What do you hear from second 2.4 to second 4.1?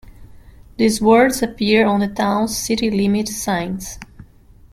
city limits signs.